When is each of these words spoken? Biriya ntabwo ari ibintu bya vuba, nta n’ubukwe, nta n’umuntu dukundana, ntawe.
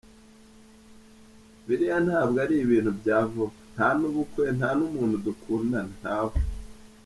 Biriya 1.65 1.97
ntabwo 2.05 2.37
ari 2.45 2.55
ibintu 2.63 2.91
bya 2.99 3.17
vuba, 3.29 3.53
nta 3.73 3.87
n’ubukwe, 3.99 4.43
nta 4.57 4.69
n’umuntu 4.79 5.15
dukundana, 5.25 5.91
ntawe. 6.01 6.37